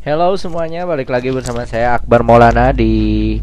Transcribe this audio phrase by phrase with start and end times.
[0.00, 3.36] Halo semuanya, balik lagi bersama saya Akbar Maulana di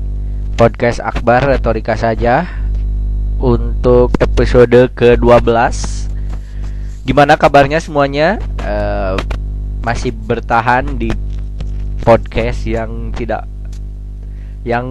[0.57, 2.49] podcast Akbar Retorika saja
[3.37, 5.53] untuk episode ke-12.
[7.05, 8.41] Gimana kabarnya semuanya?
[8.65, 9.15] Eh,
[9.85, 11.13] masih bertahan di
[12.01, 13.45] podcast yang tidak
[14.65, 14.89] yang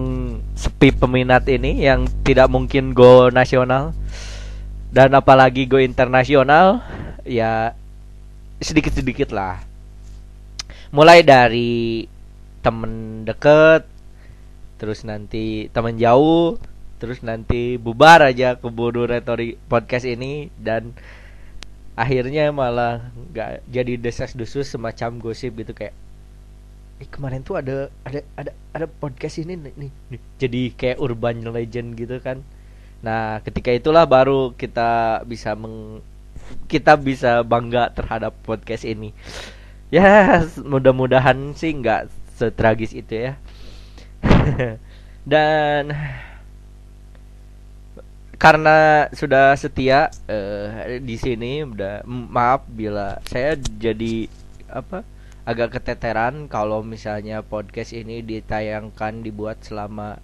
[0.55, 3.91] sepi peminat ini yang tidak mungkin go nasional
[4.95, 6.79] dan apalagi go internasional
[7.27, 7.75] ya
[8.63, 9.66] sedikit-sedikit lah
[10.97, 12.09] mulai dari
[12.65, 13.85] temen deket
[14.81, 16.57] terus nanti temen jauh
[16.97, 20.97] terus nanti bubar aja keburu retori podcast ini dan
[21.93, 25.93] akhirnya malah nggak jadi desas-desus semacam gosip gitu kayak
[26.97, 30.21] eh, kemarin tuh ada ada ada ada podcast ini nih, nih, nih.
[30.41, 32.41] jadi kayak urban legend gitu kan
[33.05, 36.01] nah ketika itulah baru kita bisa meng
[36.65, 39.13] kita bisa bangga terhadap podcast ini
[39.93, 43.33] ya mudah-mudahan sih nggak setragis itu ya.
[45.31, 45.91] Dan
[48.37, 54.29] karena sudah setia uh, di sini udah maaf bila saya jadi
[54.69, 55.01] apa
[55.41, 60.21] agak keteteran kalau misalnya podcast ini ditayangkan dibuat selama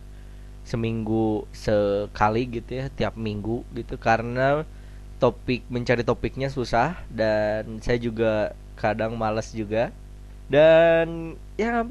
[0.64, 3.98] seminggu sekali gitu ya tiap minggu gitu.
[3.98, 4.62] Karena
[5.18, 9.94] topik mencari topiknya susah dan saya juga kadang males juga
[10.52, 11.86] dan ya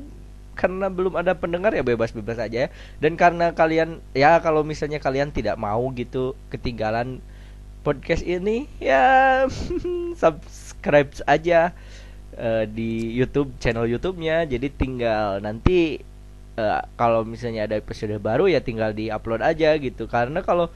[0.53, 2.73] karena belum ada pendengar ya bebas-bebas aja ya.
[3.01, 7.19] Dan karena kalian ya kalau misalnya kalian tidak mau gitu ketinggalan
[7.83, 9.45] podcast ini ya
[10.23, 11.75] subscribe aja
[12.37, 14.45] uh, di YouTube channel YouTube-nya.
[14.45, 16.05] Jadi tinggal nanti
[16.61, 20.05] uh, kalau misalnya ada episode baru ya tinggal di-upload aja gitu.
[20.05, 20.69] Karena kalau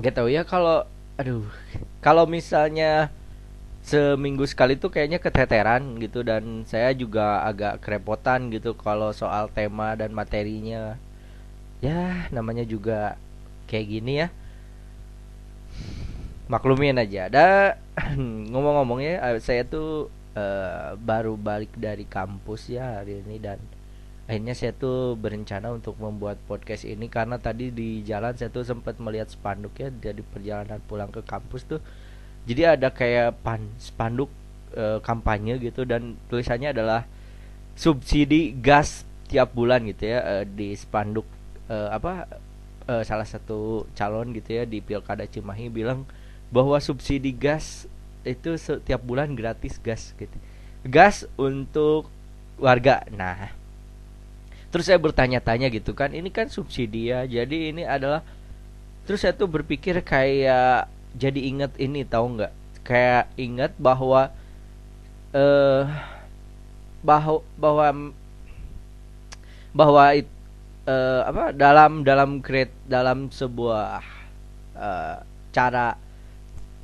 [0.00, 0.86] gak tahu ya kalau
[1.20, 1.44] aduh
[2.00, 3.12] kalau misalnya
[3.80, 9.96] seminggu sekali tuh kayaknya keteteran gitu dan saya juga agak kerepotan gitu kalau soal tema
[9.96, 11.00] dan materinya.
[11.80, 13.16] Ya namanya juga
[13.66, 14.28] kayak gini ya.
[16.50, 17.30] Maklumin aja.
[17.30, 17.46] Ada
[18.52, 23.58] ngomong-ngomongnya saya tuh uh, baru balik dari kampus ya hari ini dan
[24.30, 29.02] akhirnya saya tuh berencana untuk membuat podcast ini karena tadi di jalan saya tuh sempat
[29.02, 31.82] melihat spanduk ya dari perjalanan pulang ke kampus tuh
[32.48, 34.30] jadi ada kayak pan spanduk
[34.72, 37.04] e, kampanye gitu dan tulisannya adalah
[37.76, 41.26] subsidi gas tiap bulan gitu ya e, di spanduk
[41.68, 42.26] e, apa
[42.88, 46.08] e, salah satu calon gitu ya di pilkada Cimahi bilang
[46.50, 47.86] bahwa subsidi gas
[48.26, 50.36] itu setiap bulan gratis gas gitu.
[50.84, 52.08] Gas untuk
[52.60, 53.04] warga.
[53.08, 53.60] Nah
[54.70, 58.22] terus saya bertanya-tanya gitu kan ini kan subsidi ya jadi ini adalah
[59.04, 62.52] terus saya tuh berpikir kayak jadi inget ini tahu nggak?
[62.86, 64.30] Kayak inget bahwa
[65.30, 65.84] eh uh,
[67.00, 67.86] bahwa bahwa
[69.70, 70.04] bahwa
[70.86, 74.02] uh, apa dalam dalam create dalam sebuah
[74.74, 75.16] uh,
[75.54, 75.94] cara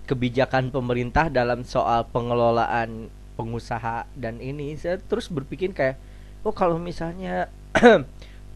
[0.06, 5.98] kebijakan pemerintah dalam soal pengelolaan pengusaha dan ini saya terus berpikir kayak
[6.47, 7.50] oh kalau misalnya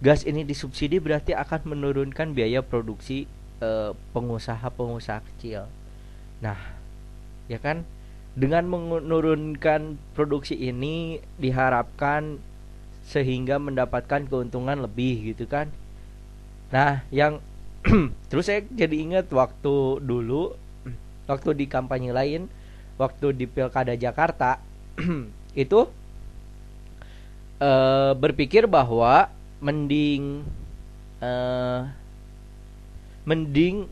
[0.05, 3.27] gas ini disubsidi berarti akan menurunkan biaya produksi
[4.17, 5.69] pengusaha-pengusaha kecil.
[6.41, 6.57] Nah,
[7.47, 7.85] ya kan
[8.33, 12.39] dengan menurunkan produksi ini diharapkan
[13.05, 15.69] sehingga mendapatkan keuntungan lebih gitu kan.
[16.71, 17.43] Nah, yang
[18.31, 20.55] terus saya jadi ingat waktu dulu
[21.27, 22.47] waktu di kampanye lain,
[22.97, 24.63] waktu di Pilkada Jakarta
[25.59, 25.91] itu
[27.59, 29.27] uh, berpikir bahwa
[29.59, 30.47] mending
[31.19, 31.91] uh,
[33.25, 33.89] mending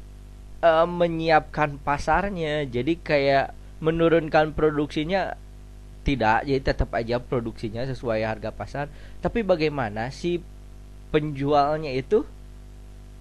[0.62, 2.66] uh, menyiapkan pasarnya.
[2.68, 5.38] Jadi kayak menurunkan produksinya
[6.02, 6.46] tidak.
[6.48, 8.86] Jadi tetap aja produksinya sesuai harga pasar.
[9.20, 10.40] Tapi bagaimana si
[11.08, 12.24] penjualnya itu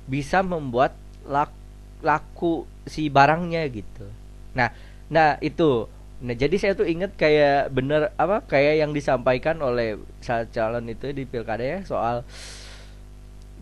[0.07, 0.95] bisa membuat
[1.27, 1.55] laku,
[1.99, 2.53] laku
[2.87, 4.07] si barangnya gitu?
[4.55, 4.71] Nah
[5.11, 5.91] nah itu.
[6.17, 11.29] Nah jadi saya tuh inget kayak bener apa kayak yang disampaikan oleh calon itu di
[11.29, 12.25] pilkada ya soal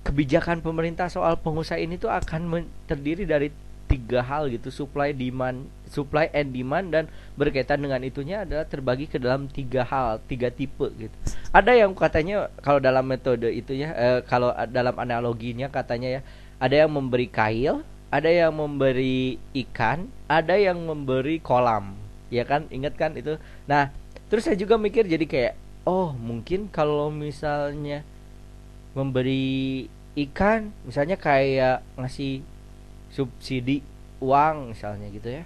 [0.06, 3.50] kebijakan pemerintah soal pengusaha ini tuh akan terdiri dari
[3.86, 7.06] tiga hal gitu supply demand supply and demand dan
[7.38, 11.14] berkaitan dengan itunya adalah terbagi ke dalam tiga hal tiga tipe gitu.
[11.54, 16.22] Ada yang katanya kalau dalam metode itu ya eh, kalau dalam analoginya katanya ya
[16.58, 21.98] ada yang memberi kail ada yang memberi ikan ada yang memberi kolam
[22.34, 22.66] ya kan?
[22.74, 23.38] Ingat kan itu?
[23.70, 23.94] Nah
[24.30, 25.54] terus saya juga mikir jadi kayak
[25.86, 28.02] oh mungkin kalau misalnya
[28.98, 32.40] memberi ikan misalnya kayak ngasih
[33.12, 33.84] subsidi
[34.24, 35.44] uang misalnya gitu ya.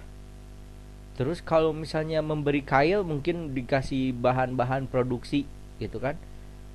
[1.18, 5.44] Terus kalau misalnya memberi kail mungkin dikasih bahan-bahan produksi
[5.82, 6.16] gitu kan.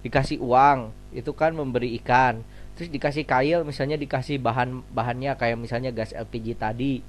[0.06, 2.46] Dikasih uang itu kan memberi ikan.
[2.78, 7.02] Terus dikasih kail misalnya dikasih bahan bahannya kayak misalnya gas LPG tadi.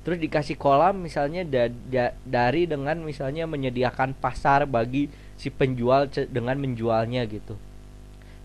[0.00, 6.56] Terus dikasih kolam misalnya da, da, dari dengan misalnya menyediakan pasar bagi si penjual dengan
[6.56, 7.54] menjualnya gitu.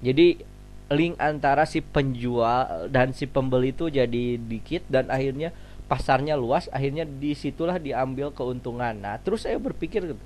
[0.04, 0.55] Jadi
[0.94, 5.50] link antara si penjual dan si pembeli itu jadi dikit dan akhirnya
[5.90, 8.94] pasarnya luas akhirnya di situlah diambil keuntungan.
[8.94, 10.24] Nah terus saya berpikir gitu.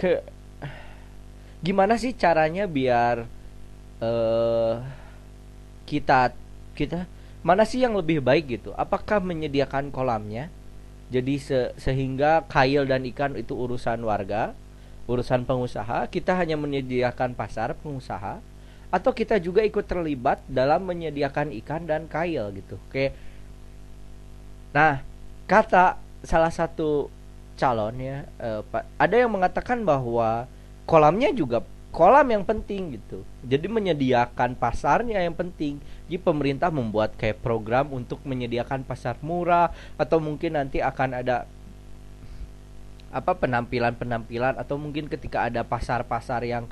[0.00, 0.24] Ke
[1.60, 3.28] gimana sih caranya biar
[4.00, 4.80] uh,
[5.84, 6.32] kita
[6.76, 7.08] kita
[7.44, 8.72] mana sih yang lebih baik gitu?
[8.76, 10.48] Apakah menyediakan kolamnya?
[11.06, 14.56] Jadi se sehingga kail dan ikan itu urusan warga
[15.06, 18.38] urusan pengusaha kita hanya menyediakan pasar pengusaha
[18.90, 23.14] atau kita juga ikut terlibat dalam menyediakan ikan dan kail gitu oke
[24.74, 25.02] nah
[25.46, 27.08] kata salah satu
[27.56, 28.62] calon ya uh,
[29.00, 30.44] ada yang mengatakan bahwa
[30.84, 31.64] kolamnya juga
[31.96, 33.24] kolam yang penting gitu.
[33.40, 35.80] Jadi menyediakan pasarnya yang penting.
[36.04, 41.48] Jadi pemerintah membuat kayak program untuk menyediakan pasar murah atau mungkin nanti akan ada
[43.14, 46.66] apa penampilan-penampilan atau mungkin ketika ada pasar-pasar yang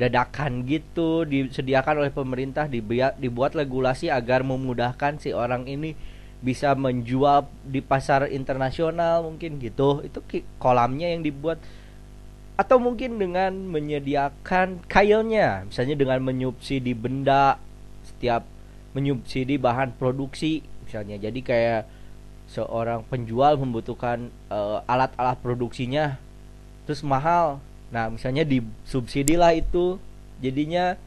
[0.00, 5.92] dadakan gitu disediakan oleh pemerintah dibuat dibuat regulasi agar memudahkan si orang ini
[6.40, 10.00] bisa menjual di pasar internasional mungkin gitu.
[10.00, 10.24] Itu
[10.56, 11.60] kolamnya yang dibuat.
[12.56, 17.56] Atau mungkin dengan menyediakan kailnya misalnya dengan menyubsidi benda
[18.04, 18.44] setiap
[18.96, 21.16] menyubsidi bahan produksi misalnya.
[21.20, 21.99] Jadi kayak
[22.50, 26.18] seorang penjual membutuhkan uh, alat-alat produksinya
[26.84, 27.62] terus mahal.
[27.94, 30.02] Nah misalnya disubsidi lah itu
[30.42, 30.98] jadinya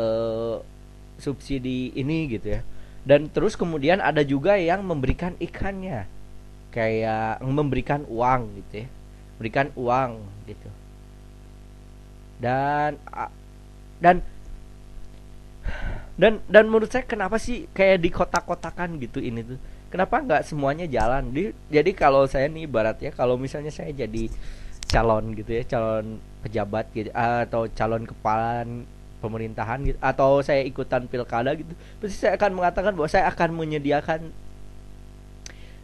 [0.00, 0.64] uh,
[1.20, 2.60] subsidi ini gitu ya.
[3.04, 6.08] Dan terus kemudian ada juga yang memberikan ikannya.
[6.72, 8.88] Kayak memberikan uang gitu ya.
[9.36, 10.70] Berikan uang gitu.
[12.40, 12.96] Dan
[14.00, 14.24] dan
[16.16, 19.60] dan dan menurut saya kenapa sih kayak di kotak-kotakan gitu ini tuh
[19.92, 24.32] kenapa nggak semuanya jalan di, jadi kalau saya nih barat ya kalau misalnya saya jadi
[24.88, 28.64] calon gitu ya calon pejabat gitu atau calon kepala
[29.20, 34.32] pemerintahan gitu atau saya ikutan pilkada gitu pasti saya akan mengatakan bahwa saya akan menyediakan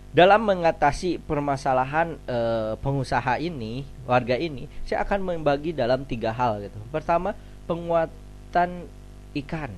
[0.09, 2.39] dalam mengatasi permasalahan e,
[2.81, 6.81] pengusaha ini, warga ini, saya akan membagi dalam tiga hal gitu.
[6.89, 7.37] Pertama,
[7.69, 8.89] penguatan
[9.37, 9.69] ikan.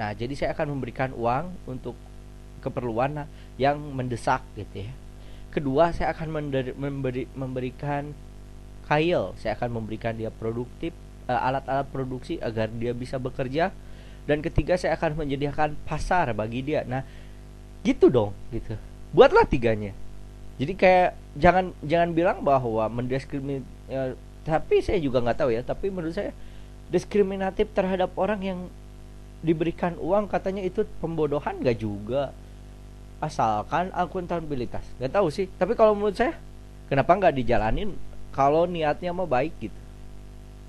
[0.00, 1.92] Nah, jadi saya akan memberikan uang untuk
[2.60, 3.26] keperluan
[3.56, 4.92] yang mendesak gitu ya.
[5.48, 6.28] Kedua, saya akan
[6.76, 8.12] memberi, memberikan
[8.86, 10.92] kail, saya akan memberikan dia produktif
[11.26, 13.72] eh, alat-alat produksi agar dia bisa bekerja.
[14.28, 16.84] Dan ketiga, saya akan menyediakan pasar bagi dia.
[16.84, 17.00] Nah,
[17.80, 18.76] gitu dong, gitu
[19.12, 19.96] buatlah tiganya
[20.58, 24.12] jadi kayak jangan jangan bilang bahwa mendiskrimin ya,
[24.44, 26.34] tapi saya juga nggak tahu ya tapi menurut saya
[26.92, 28.60] diskriminatif terhadap orang yang
[29.38, 32.34] diberikan uang katanya itu pembodohan gak juga
[33.18, 34.86] asalkan akuntabilitas.
[34.98, 35.50] Nggak tahu sih.
[35.58, 36.34] Tapi kalau menurut saya
[36.86, 37.90] kenapa nggak dijalanin
[38.30, 39.74] kalau niatnya mau baik gitu?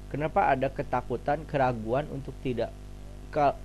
[0.10, 2.74] Kenapa ada ketakutan keraguan untuk tidak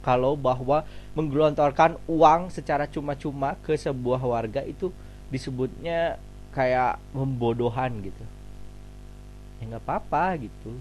[0.05, 0.85] kalau bahwa
[1.17, 4.93] menggelontorkan uang secara cuma-cuma ke sebuah warga itu
[5.33, 6.21] disebutnya
[6.53, 8.25] kayak membodohan gitu?
[9.65, 10.77] Ya nggak apa-apa gitu.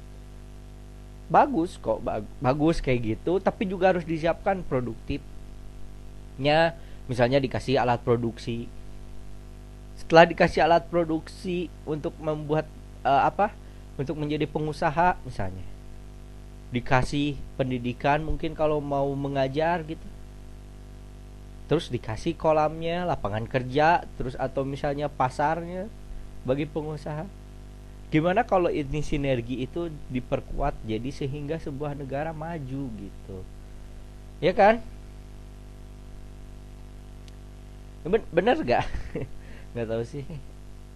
[1.32, 2.04] Bagus kok
[2.44, 6.76] bagus kayak gitu tapi juga harus disiapkan produktifnya
[7.08, 8.68] misalnya dikasih alat produksi.
[10.00, 12.68] Setelah dikasih alat produksi untuk membuat
[13.04, 13.52] uh, apa?
[14.00, 15.66] Untuk menjadi pengusaha misalnya.
[16.74, 20.08] Dikasih pendidikan mungkin kalau mau mengajar gitu.
[21.70, 25.88] Terus dikasih kolamnya lapangan kerja terus atau misalnya pasarnya
[26.44, 27.26] bagi pengusaha.
[28.14, 33.38] Gimana kalau ini sinergi itu diperkuat jadi sehingga sebuah negara maju gitu?
[34.38, 34.86] Ya kan
[38.06, 38.86] bener gak
[39.74, 39.86] nggak?
[39.88, 40.26] Tahu sih.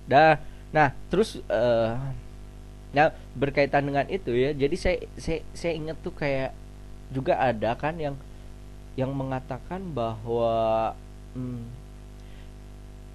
[0.08, 1.96] Dah nah terus uh,
[2.96, 6.56] Nah berkaitan dengan itu ya, jadi saya saya saya ingat tuh kayak
[7.12, 8.16] juga ada kan yang
[8.96, 10.96] yang mengatakan bahwa
[11.36, 11.62] hmm,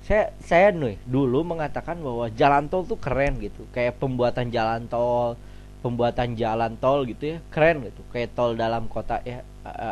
[0.05, 5.41] saya saya nih dulu mengatakan bahwa jalan tol tuh keren gitu, kayak pembuatan jalan tol,
[5.81, 9.41] pembuatan jalan tol gitu ya keren gitu, kayak tol dalam kota ya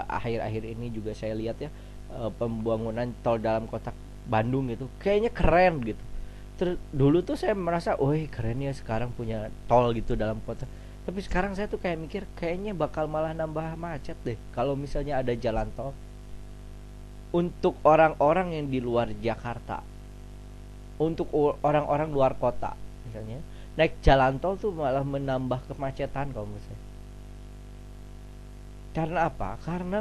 [0.07, 1.71] akhir-akhir ini juga saya lihat ya
[2.37, 3.95] pembangunan tol dalam kota
[4.27, 6.03] Bandung gitu, kayaknya keren gitu
[6.61, 10.69] ter dulu tuh saya merasa, woi keren ya sekarang punya tol gitu dalam kota.
[11.09, 15.33] Tapi sekarang saya tuh kayak mikir, kayaknya bakal malah nambah macet deh kalau misalnya ada
[15.33, 15.97] jalan tol.
[17.33, 19.81] Untuk orang-orang yang di luar Jakarta,
[21.01, 21.33] untuk
[21.65, 22.77] orang-orang luar kota,
[23.09, 23.41] misalnya.
[23.81, 26.81] naik jalan tol tuh malah menambah kemacetan kalau saya
[28.91, 29.99] karena apa karena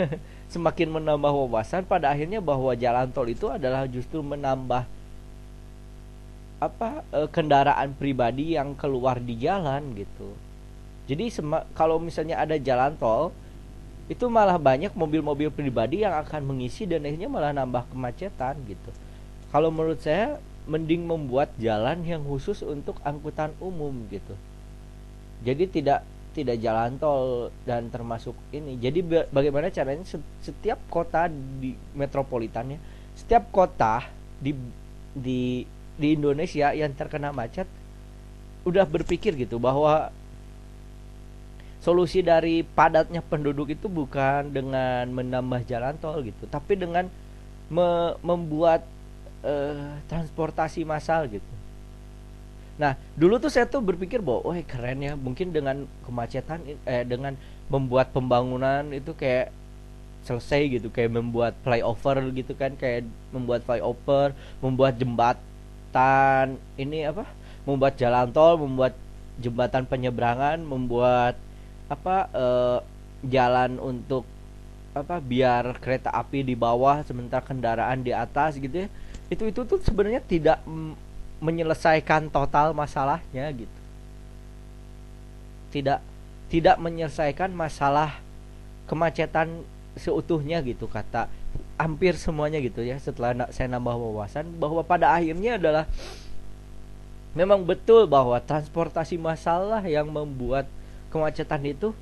[0.48, 4.84] semakin menambah wawasan pada akhirnya bahwa jalan tol itu adalah justru menambah
[6.58, 10.34] apa e, kendaraan pribadi yang keluar di jalan gitu
[11.08, 11.32] jadi
[11.72, 13.32] kalau misalnya ada jalan tol
[14.08, 18.90] itu malah banyak mobil-mobil pribadi yang akan mengisi dan akhirnya malah nambah kemacetan gitu.
[19.52, 24.32] Kalau menurut saya mending membuat jalan yang khusus untuk angkutan umum gitu.
[25.44, 26.04] Jadi tidak
[26.38, 28.78] tidak jalan tol dan termasuk ini.
[28.78, 29.02] Jadi
[29.34, 30.06] bagaimana caranya
[30.38, 32.78] setiap kota di metropolitannya,
[33.18, 34.06] setiap kota
[34.38, 34.54] di
[35.18, 35.66] di
[35.98, 37.66] di Indonesia yang terkena macet
[38.62, 40.14] udah berpikir gitu bahwa
[41.82, 47.06] solusi dari padatnya penduduk itu bukan dengan menambah jalan tol gitu tapi dengan
[47.70, 48.82] me membuat
[49.42, 51.52] uh, transportasi massal gitu
[52.78, 55.12] nah dulu tuh saya tuh berpikir bahwa oh keren ya.
[55.18, 57.34] Mungkin dengan kemacetan eh dengan
[57.68, 59.52] membuat pembangunan itu kayak
[60.24, 67.24] selesai gitu kayak membuat flyover gitu kan kayak membuat flyover membuat jembatan ini apa
[67.64, 68.92] membuat jalan tol membuat
[69.40, 71.38] jembatan penyeberangan membuat
[71.88, 72.78] apa uh,
[73.24, 74.28] jalan untuk
[74.92, 78.88] apa biar kereta api di bawah sementara kendaraan di atas gitu ya.
[79.28, 80.58] Itu itu tuh sebenarnya tidak
[81.38, 83.80] menyelesaikan total masalahnya gitu
[85.70, 86.00] tidak
[86.48, 88.16] tidak menyelesaikan masalah
[88.88, 89.62] kemacetan
[89.94, 91.28] seutuhnya gitu kata
[91.78, 95.84] hampir semuanya gitu ya setelah saya nambah wawasan bahwa pada akhirnya adalah
[97.36, 100.66] memang betul bahwa transportasi masalah yang membuat
[101.12, 101.92] kemacetan itu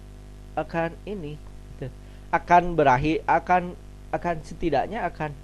[0.56, 1.36] akan ini
[1.76, 1.92] gitu.
[2.32, 3.76] akan berakhir akan
[4.14, 5.34] akan setidaknya akan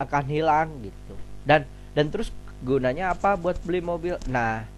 [0.00, 2.28] akan hilang gitu dan dan terus
[2.60, 4.20] gunanya apa buat beli mobil?
[4.28, 4.68] Nah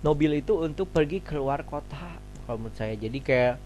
[0.00, 2.16] mobil itu untuk pergi keluar kota
[2.48, 2.96] kalau menurut saya.
[2.96, 3.60] Jadi kayak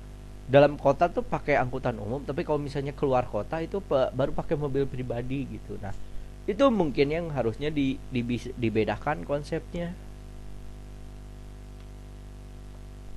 [0.50, 4.82] dalam kota tuh pakai angkutan umum tapi kalau misalnya keluar kota itu baru pakai mobil
[4.90, 5.78] pribadi gitu.
[5.78, 5.94] Nah
[6.42, 8.20] itu mungkin yang harusnya di, di
[8.58, 9.94] dibedakan konsepnya.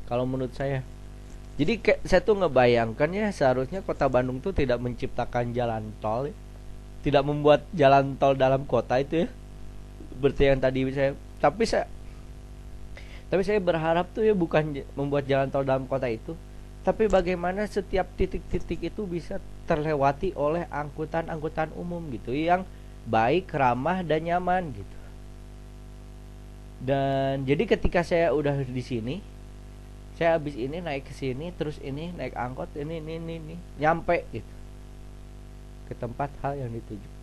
[0.05, 0.85] Kalau menurut saya.
[1.57, 6.35] Jadi kayak saya tuh ngebayangkan ya seharusnya kota Bandung tuh tidak menciptakan jalan tol ya.
[6.99, 9.27] tidak membuat jalan tol dalam kota itu ya
[10.19, 11.85] berarti yang tadi saya tapi saya
[13.27, 16.37] tapi saya berharap tuh ya bukan membuat jalan tol dalam kota itu
[16.85, 22.61] tapi bagaimana setiap titik-titik itu bisa terlewati oleh angkutan-angkutan umum gitu yang
[23.09, 24.99] baik, ramah dan nyaman gitu.
[26.85, 29.17] Dan jadi ketika saya udah di sini,
[30.15, 34.23] saya habis ini naik ke sini terus ini naik angkot ini ini ini, ini nyampe
[34.31, 34.55] gitu
[35.91, 37.14] ke tempat hal yang dituju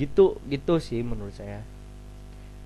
[0.00, 1.60] gitu gitu sih menurut saya.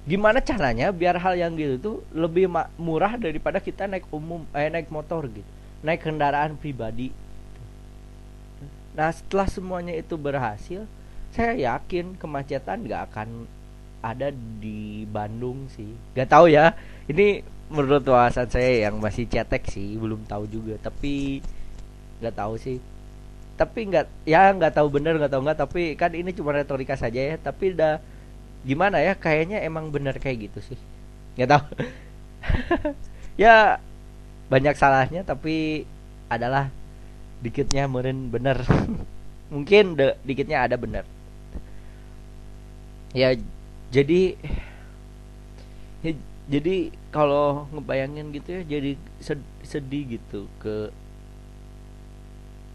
[0.06, 2.46] Gimana caranya biar hal yang gitu tuh lebih
[2.78, 5.50] murah daripada kita naik umum eh naik motor gitu
[5.84, 7.12] naik kendaraan pribadi
[8.96, 10.88] nah setelah semuanya itu berhasil
[11.34, 13.50] saya yakin kemacetan gak akan
[13.98, 14.30] ada
[14.62, 15.90] di Bandung sih.
[16.14, 16.78] Gak tahu ya
[17.10, 20.78] ini menurut wawasan saya yang masih cetek sih belum tahu juga.
[20.78, 21.42] Tapi
[22.22, 22.78] nggak tahu sih
[23.60, 27.20] tapi nggak ya nggak tahu bener nggak tahu nggak tapi kan ini cuma retorika saja
[27.20, 27.36] ya.
[27.38, 28.00] Tapi udah
[28.68, 30.80] gimana ya kayaknya emang bener kayak gitu sih.
[31.38, 31.64] Nggak tahu.
[33.34, 33.82] Ya
[34.52, 35.86] banyak salahnya tapi
[36.30, 36.70] adalah
[37.44, 38.58] dikitnya meren bener
[39.54, 41.04] mungkin de, dikitnya ada bener
[43.14, 43.32] ya
[43.94, 44.34] jadi
[46.02, 46.12] ya,
[46.50, 48.92] jadi kalau ngebayangin gitu ya jadi
[49.64, 50.90] sedih gitu ke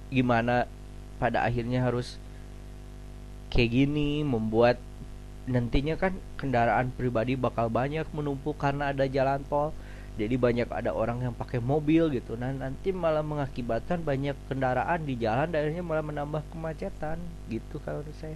[0.10, 0.66] gimana
[1.22, 2.18] pada akhirnya harus
[3.50, 4.78] kayak gini membuat
[5.50, 9.74] nantinya kan kendaraan pribadi bakal banyak menumpuk karena ada jalan tol.
[10.20, 12.36] Jadi banyak ada orang yang pakai mobil gitu.
[12.36, 18.36] Nah nanti malah mengakibatkan banyak kendaraan di jalan akhirnya malah menambah kemacetan gitu kalau saya.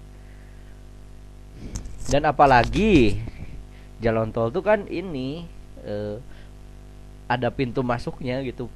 [2.08, 3.20] Dan apalagi
[4.00, 5.44] jalan tol tuh kan ini
[5.84, 6.18] uh,
[7.27, 8.68] ada pintu masuknya gitu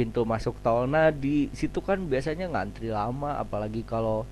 [0.00, 0.88] pintu masuk tol.
[0.88, 4.24] Nah di situ kan biasanya ngantri lama apalagi kalau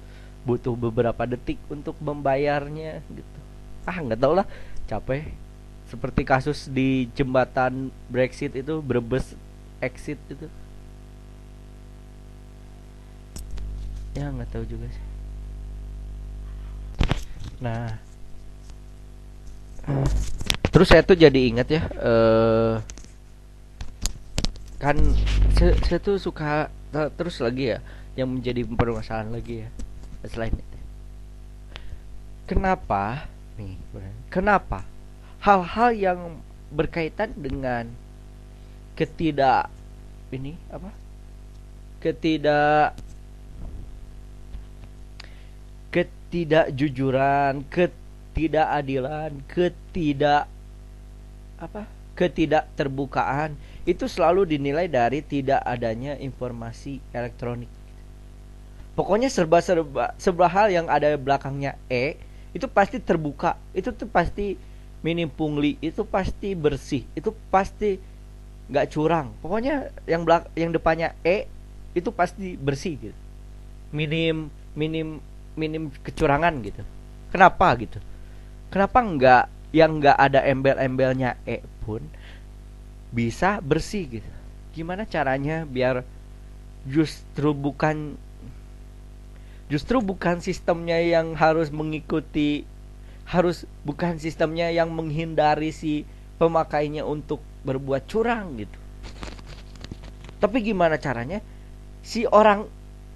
[0.48, 3.38] butuh beberapa detik untuk membayarnya gitu.
[3.84, 4.48] Ah nggak tau lah
[4.88, 5.28] capek.
[5.92, 9.36] Seperti kasus di jembatan Brexit itu Brebes
[9.84, 10.48] exit itu.
[14.16, 15.04] Ya nggak tahu juga sih.
[17.60, 18.00] Nah.
[20.68, 22.76] Terus saya tuh jadi ingat ya uh,
[24.78, 24.96] kan
[25.58, 26.70] saya, saya tuh suka
[27.18, 27.78] terus lagi ya
[28.14, 29.68] yang menjadi permasalahan lagi ya
[30.26, 30.78] selain itu
[32.48, 33.74] kenapa nih.
[34.30, 34.86] Kenapa?
[35.42, 36.20] Hal-hal yang
[36.70, 37.90] berkaitan dengan
[38.94, 39.70] ketidak
[40.30, 40.90] ini apa?
[41.98, 42.94] Ketidak
[45.88, 50.44] ketidakjujuran, ketidakadilan, ketidak
[51.58, 51.88] apa?
[52.18, 53.54] Ketidakterbukaan
[53.86, 57.70] itu selalu dinilai dari tidak adanya informasi elektronik.
[58.98, 62.18] Pokoknya serba-serba sebuah hal yang ada belakangnya E
[62.50, 64.58] itu pasti terbuka, itu tuh pasti
[65.06, 68.02] minim pungli, itu pasti bersih, itu pasti
[68.66, 69.30] nggak curang.
[69.38, 71.46] Pokoknya yang belak yang depannya E
[71.94, 73.20] itu pasti bersih gitu.
[73.94, 75.22] Minim minim
[75.54, 76.82] minim kecurangan gitu.
[77.30, 78.02] Kenapa gitu?
[78.68, 79.44] Kenapa nggak
[79.74, 82.00] yang nggak ada embel-embelnya E pun
[83.12, 84.30] bisa bersih gitu.
[84.72, 86.04] Gimana caranya biar
[86.88, 88.16] justru bukan
[89.68, 92.64] justru bukan sistemnya yang harus mengikuti
[93.28, 96.08] harus bukan sistemnya yang menghindari si
[96.40, 98.78] pemakainya untuk berbuat curang gitu.
[100.40, 101.44] Tapi gimana caranya
[102.00, 102.64] si orang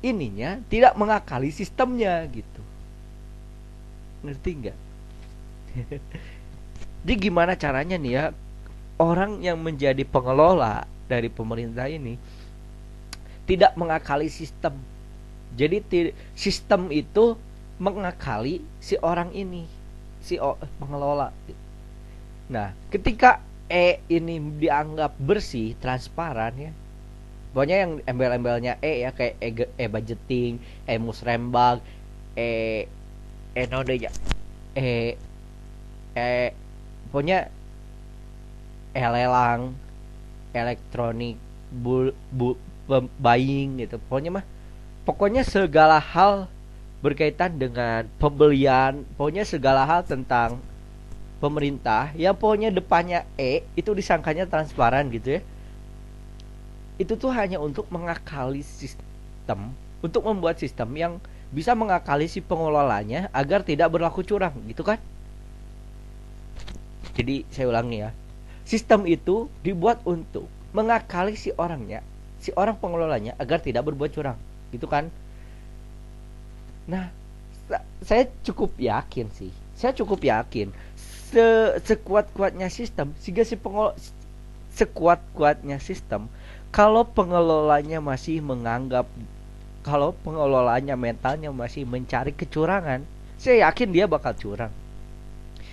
[0.04, 2.60] ininya tidak mengakali sistemnya gitu.
[4.20, 4.78] Ngerti nggak?
[7.02, 8.24] Jadi gimana caranya nih ya
[9.02, 12.14] orang yang menjadi pengelola dari pemerintah ini
[13.46, 14.78] tidak mengakali sistem.
[15.58, 15.82] Jadi
[16.38, 17.34] sistem itu
[17.82, 19.66] mengakali si orang ini,
[20.22, 20.38] si
[20.78, 21.34] pengelola.
[22.48, 23.42] Nah, ketika
[23.72, 26.72] E ini dianggap bersih, transparan ya.
[27.52, 29.48] Pokoknya yang embel-embelnya E ya kayak E,
[29.80, 31.80] e budgeting, E musrembang,
[32.36, 32.84] E
[33.52, 34.12] E node ya.
[34.76, 35.16] E
[36.14, 36.30] E
[37.12, 37.52] pokoknya
[38.96, 39.76] elelang
[40.56, 41.36] elektronik
[41.68, 42.56] bu, bu
[43.20, 44.00] buying gitu.
[44.08, 44.44] Pokoknya mah
[45.04, 46.48] pokoknya segala hal
[47.04, 50.56] berkaitan dengan pembelian pokoknya segala hal tentang
[51.42, 55.40] pemerintah yang pokoknya depannya E itu disangkanya transparan gitu ya.
[56.96, 61.12] Itu tuh hanya untuk mengakali sistem untuk membuat sistem yang
[61.52, 64.96] bisa mengakali si pengelolanya agar tidak berlaku curang gitu kan
[67.12, 68.10] jadi saya ulangi ya.
[68.64, 72.00] Sistem itu dibuat untuk mengakali si orangnya,
[72.40, 74.38] si orang pengelolanya agar tidak berbuat curang.
[74.72, 75.12] Gitu kan?
[76.88, 77.12] Nah,
[78.00, 79.52] saya cukup yakin sih.
[79.76, 80.72] Saya cukup yakin
[81.32, 83.96] se sekuat-kuatnya sistem sehingga si pengol
[84.76, 86.28] sekuat-kuatnya sistem
[86.68, 89.08] kalau pengelolanya masih menganggap
[89.80, 93.02] kalau pengelolanya mentalnya masih mencari kecurangan,
[93.34, 94.70] saya yakin dia bakal curang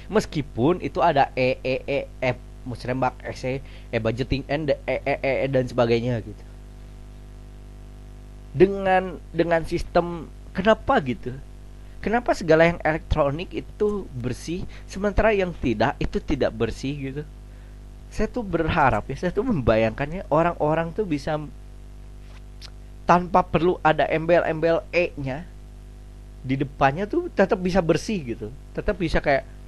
[0.10, 2.32] meskipun itu ada e e e e
[2.66, 3.62] musrembak e
[3.94, 6.44] e budgeting and e, e e e dan sebagainya gitu.
[8.52, 11.32] Dengan dengan sistem kenapa gitu?
[12.00, 17.24] Kenapa segala yang elektronik itu bersih sementara yang tidak itu tidak bersih gitu?
[18.10, 21.38] Saya tuh berharap ya saya tuh membayangkannya orang-orang tuh bisa
[23.06, 25.46] tanpa perlu ada embel-embel e-nya
[26.40, 28.48] di depannya tuh tetap bisa bersih gitu.
[28.72, 29.59] Tetap bisa kayak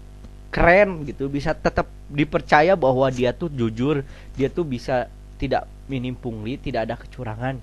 [0.51, 4.03] keren gitu bisa tetap dipercaya bahwa dia tuh jujur
[4.35, 5.07] dia tuh bisa
[5.39, 7.57] tidak minim pungli tidak ada kecurangan.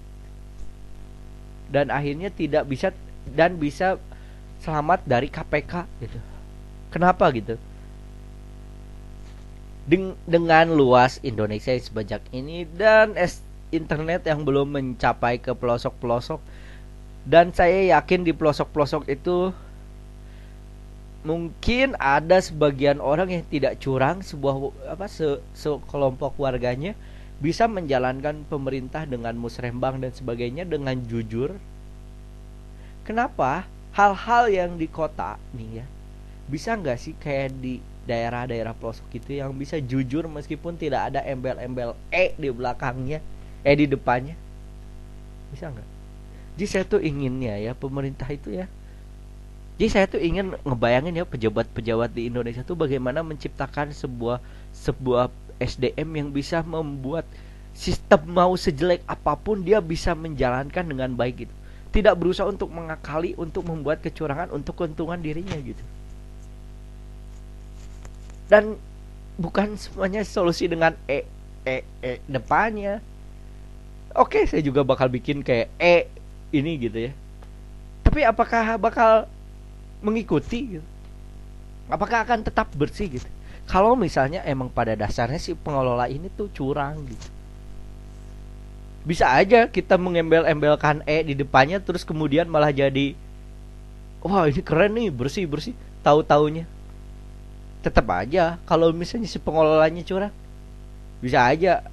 [1.69, 2.91] Dan akhirnya tidak bisa
[3.29, 4.01] dan bisa
[4.65, 6.19] selamat dari KPK gitu.
[6.89, 7.61] Kenapa gitu?
[9.89, 16.41] Deng dengan luas Indonesia sebanyak ini dan es internet yang belum mencapai ke pelosok-pelosok
[17.29, 19.53] dan saya yakin di pelosok-pelosok itu
[21.27, 26.95] mungkin ada sebagian orang yang tidak curang sebuah apa se, sekelompok warganya
[27.39, 31.55] bisa menjalankan pemerintah dengan musrembang dan sebagainya dengan jujur.
[33.03, 35.87] Kenapa hal-hal yang di kota nih ya
[36.49, 37.79] bisa nggak sih kayak di
[38.09, 43.21] daerah-daerah pelosok itu yang bisa jujur meskipun tidak ada embel-embel e di belakangnya,
[43.61, 44.33] e di depannya,
[45.53, 45.89] bisa nggak?
[46.57, 48.65] Jadi saya tuh inginnya ya pemerintah itu ya
[49.79, 54.43] jadi saya tuh ingin ngebayangin ya pejabat-pejabat di Indonesia tuh bagaimana menciptakan sebuah
[54.75, 55.31] sebuah
[55.63, 57.23] SDM yang bisa membuat
[57.79, 61.55] sistem mau sejelek apa pun dia bisa menjalankan dengan baik gitu.
[61.95, 65.81] Tidak berusaha untuk mengakali, untuk membuat kecurangan untuk keuntungan dirinya gitu.
[68.51, 68.75] Dan
[69.39, 71.23] bukan semuanya solusi dengan e
[71.63, 72.99] e e depannya.
[74.19, 76.11] Oke, saya juga bakal bikin kayak e
[76.51, 77.13] ini gitu ya.
[78.03, 79.31] Tapi apakah bakal
[80.05, 80.87] mengikuti gitu.
[81.89, 83.29] Apakah akan tetap bersih gitu?
[83.69, 87.29] Kalau misalnya emang pada dasarnya si pengelola ini tuh curang gitu.
[89.05, 93.17] Bisa aja kita mengembel-embelkan E di depannya terus kemudian malah jadi
[94.23, 96.67] wah ini keren nih bersih bersih tahu taunya
[97.83, 100.35] tetap aja kalau misalnya si pengelolanya curang
[101.23, 101.87] bisa aja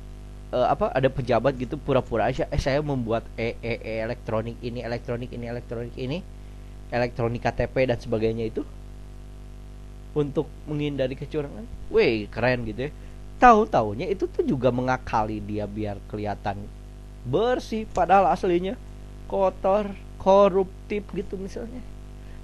[0.50, 4.82] uh, apa ada pejabat gitu pura-pura aja eh saya membuat e, e, e elektronik ini
[4.82, 6.18] elektronik ini elektronik ini
[6.94, 8.62] elektronik KTP dan sebagainya itu
[10.16, 11.66] untuk menghindari kecurangan.
[11.92, 12.92] Weh, keren gitu ya.
[13.36, 16.64] Tahu taunya itu tuh juga mengakali dia biar kelihatan
[17.26, 18.80] bersih padahal aslinya
[19.28, 21.84] kotor, koruptif gitu misalnya.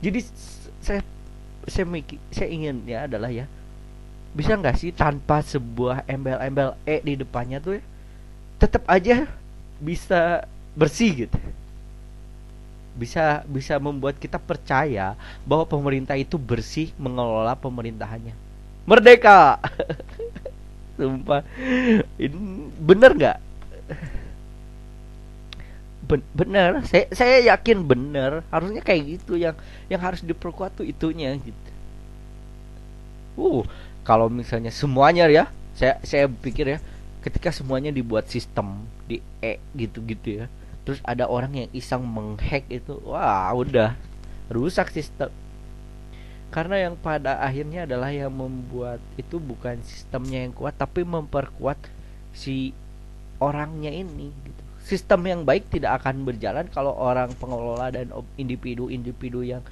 [0.03, 0.19] Jadi
[0.81, 1.01] saya
[1.69, 3.45] saya mikir, saya ingin ya adalah ya
[4.31, 7.83] bisa nggak sih tanpa sebuah embel-embel e di depannya tuh ya
[8.63, 9.27] tetap aja
[9.81, 11.37] bisa bersih gitu
[13.01, 18.37] bisa bisa membuat kita percaya bahwa pemerintah itu bersih mengelola pemerintahannya.
[18.85, 19.57] Merdeka!
[21.01, 21.41] Sumpah.
[22.21, 22.37] Ini
[22.77, 23.37] bener nggak?
[26.05, 29.33] Ben bener saya saya yakin bener harusnya kayak gitu.
[29.33, 29.57] Yang
[29.89, 31.69] yang harus diperkuat tuh itunya gitu.
[33.41, 33.65] Uh
[34.05, 36.79] kalau misalnya semuanya ya saya saya pikir ya
[37.21, 40.45] ketika semuanya dibuat sistem di e gitu gitu ya
[40.83, 42.97] terus ada orang yang iseng menghack itu.
[43.05, 43.93] Wah udah.
[44.51, 45.29] Rusak sistem.
[46.51, 51.79] Karena yang pada akhirnya adalah yang membuat itu bukan sistemnya yang kuat tapi memperkuat
[52.35, 52.75] si
[53.39, 54.61] orangnya ini gitu.
[54.83, 59.63] Sistem yang baik tidak akan berjalan kalau orang pengelola dan individu-individu yang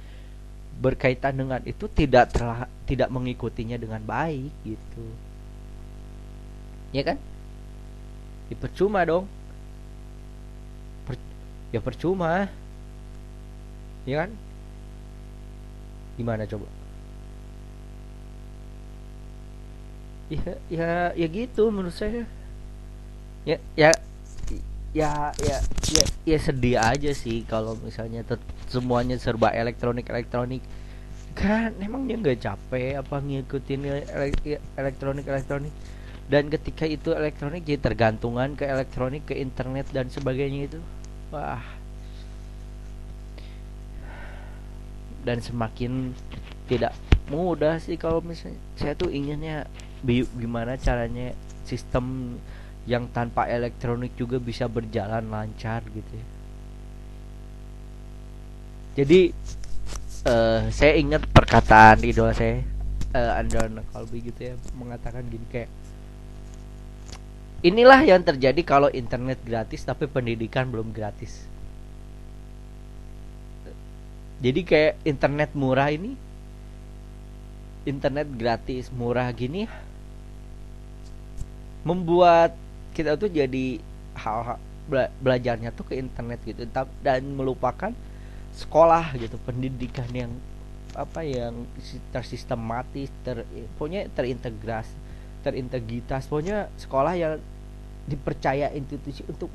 [0.80, 5.04] berkaitan dengan itu tidak telah, tidak mengikutinya dengan baik gitu.
[6.96, 7.20] Ya kan?
[8.48, 8.56] Ya
[9.04, 9.28] dong
[11.70, 12.50] ya percuma.
[14.06, 14.30] Ya kan?
[16.18, 16.66] Gimana coba?
[20.30, 22.26] Ya ya ya gitu menurut saya.
[23.42, 23.90] Ya ya
[24.90, 25.56] ya ya
[25.90, 28.26] ya, ya sedih aja sih kalau misalnya
[28.70, 30.62] semuanya serba elektronik elektronik.
[31.34, 33.80] Kan emangnya nggak capek apa ngikutin
[34.78, 35.74] elektronik elektronik.
[36.30, 40.78] Dan ketika itu elektronik jadi tergantungan ke elektronik ke internet dan sebagainya itu
[41.30, 41.62] wah
[45.26, 46.16] dan semakin
[46.66, 46.94] tidak
[47.30, 49.68] mudah sih kalau misalnya saya tuh inginnya
[50.38, 52.36] gimana caranya sistem
[52.88, 56.26] yang tanpa elektronik juga bisa berjalan lancar gitu ya.
[58.98, 59.20] Jadi
[60.26, 62.64] uh, saya ingat perkataan idola saya
[63.14, 65.70] uh, Andron Colby gitu ya mengatakan gini kayak
[67.60, 71.44] Inilah yang terjadi kalau internet gratis tapi pendidikan belum gratis.
[74.40, 76.16] Jadi kayak internet murah ini
[77.84, 79.68] internet gratis murah gini
[81.84, 82.52] membuat
[82.96, 83.80] kita tuh jadi
[84.16, 84.58] hal, -hal
[85.20, 86.66] belajarnya tuh ke internet gitu
[87.04, 87.94] dan melupakan
[88.56, 90.32] sekolah gitu pendidikan yang
[90.98, 91.54] apa yang
[92.10, 93.46] tersistematis ter
[93.78, 94.90] pokoknya terintegrasi
[95.40, 96.28] terintegritas.
[96.28, 97.34] Pokoknya sekolah yang
[98.08, 99.52] dipercaya institusi untuk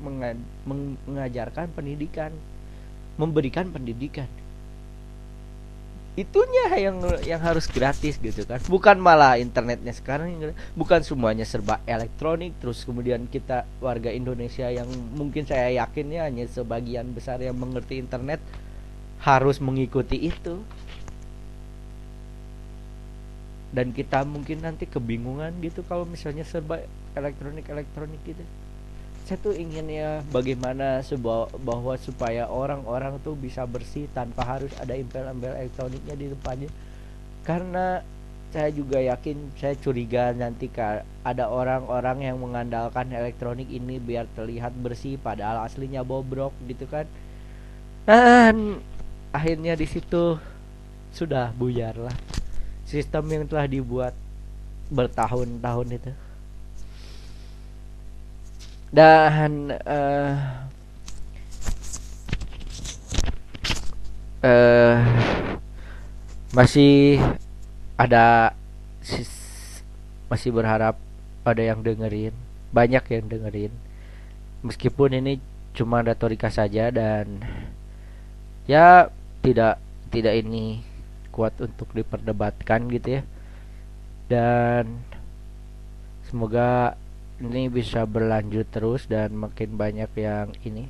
[1.06, 2.30] mengajarkan pendidikan
[3.16, 4.28] memberikan pendidikan.
[6.16, 6.96] Itunya yang
[7.28, 8.56] yang harus gratis gitu kan.
[8.72, 12.56] Bukan malah internetnya sekarang bukan semuanya serba elektronik.
[12.56, 18.00] Terus kemudian kita warga Indonesia yang mungkin saya yakin ya hanya sebagian besar yang mengerti
[18.00, 18.40] internet
[19.20, 20.64] harus mengikuti itu
[23.76, 26.80] dan kita mungkin nanti kebingungan gitu kalau misalnya serba
[27.12, 28.40] elektronik elektronik gitu.
[29.28, 34.96] Saya tuh ingin ya bagaimana sebuah bahwa supaya orang-orang tuh bisa bersih tanpa harus ada
[34.96, 36.70] embel-embel elektroniknya di depannya.
[37.44, 38.00] Karena
[38.48, 40.72] saya juga yakin saya curiga nanti
[41.20, 47.04] ada orang-orang yang mengandalkan elektronik ini biar terlihat bersih padahal aslinya bobrok gitu kan.
[48.08, 48.80] Dan
[49.36, 50.40] akhirnya di situ
[51.12, 52.45] sudah buyar lah
[52.86, 54.14] sistem yang telah dibuat
[54.88, 56.12] bertahun-tahun itu?
[58.94, 60.34] Dan uh,
[64.46, 64.96] uh,
[66.54, 67.20] masih
[67.98, 68.54] ada
[70.30, 70.96] masih berharap
[71.44, 72.32] ada yang dengerin
[72.76, 73.72] banyak yang dengerin.
[74.60, 75.38] Meskipun ini
[75.76, 77.40] cuma retorika saja dan
[78.68, 79.12] ya
[79.44, 79.78] tidak
[80.10, 80.80] tidak ini
[81.36, 83.22] kuat untuk diperdebatkan gitu ya.
[84.32, 85.04] Dan
[86.24, 86.96] semoga
[87.36, 90.88] ini bisa berlanjut terus dan makin banyak yang ini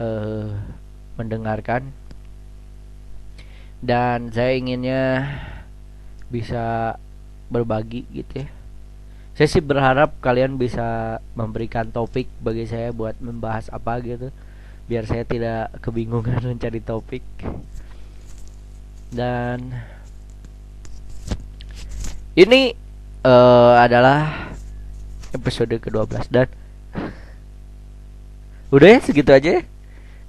[0.00, 0.56] uh,
[1.20, 1.92] mendengarkan.
[3.84, 5.28] Dan saya inginnya
[6.32, 6.96] bisa
[7.52, 8.48] berbagi gitu ya.
[9.36, 14.32] Saya sih berharap kalian bisa memberikan topik bagi saya buat membahas apa gitu
[14.90, 17.22] biar saya tidak kebingungan mencari topik
[19.10, 19.74] dan
[22.38, 22.78] ini
[23.26, 24.54] uh, adalah
[25.34, 26.46] episode ke-12 dan
[28.74, 29.62] udah ya segitu aja ya.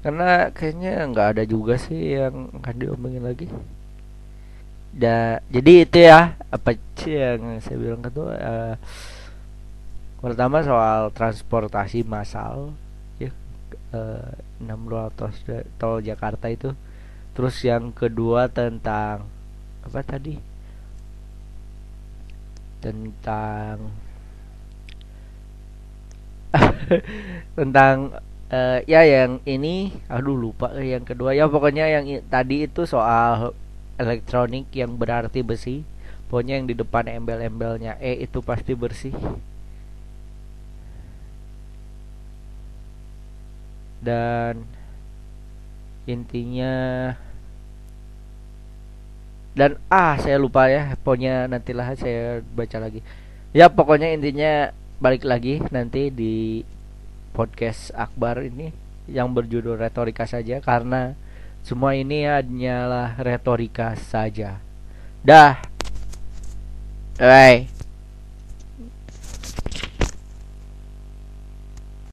[0.01, 3.45] Karena kayaknya nggak ada juga sih yang akan diomongin lagi.
[4.91, 8.75] Da jadi itu ya apa sih yang saya bilang itu uh,
[10.19, 12.73] pertama soal transportasi massal
[13.21, 13.31] ya
[13.93, 14.67] uh, 6
[15.15, 15.31] tol,
[15.79, 16.73] tol Jakarta itu
[17.31, 19.27] terus yang kedua tentang
[19.85, 20.35] apa tadi?
[22.81, 23.77] Tentang
[27.57, 28.19] tentang
[28.51, 31.31] uh, ya yang ini aduh lupa yang kedua.
[31.33, 33.55] Ya pokoknya yang tadi itu soal
[33.95, 35.87] elektronik yang berarti besi.
[36.27, 39.11] Pokoknya yang di depan embel-embelnya E itu pasti bersih.
[44.01, 44.65] Dan
[46.09, 46.73] intinya
[49.51, 53.03] dan ah saya lupa ya pokoknya nantilah saya baca lagi
[53.51, 54.71] ya pokoknya intinya
[55.03, 56.63] balik lagi nanti di
[57.35, 58.71] podcast Akbar ini
[59.11, 61.17] yang berjudul retorika saja karena
[61.61, 64.57] semua ini hanyalah retorika saja.
[65.21, 65.61] Dah.
[67.21, 67.80] Bye.